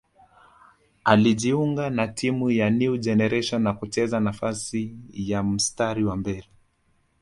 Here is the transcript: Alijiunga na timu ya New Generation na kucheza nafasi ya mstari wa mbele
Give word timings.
Alijiunga 1.03 1.89
na 1.89 2.07
timu 2.07 2.51
ya 2.51 2.69
New 2.69 2.97
Generation 2.97 3.61
na 3.61 3.73
kucheza 3.73 4.19
nafasi 4.19 4.95
ya 5.13 5.43
mstari 5.43 6.03
wa 6.03 6.17
mbele 6.17 6.45